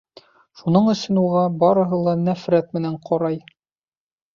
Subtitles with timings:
[0.61, 3.43] Шуның өсөн уға барыһы ла нәфрәт менән ҡарай.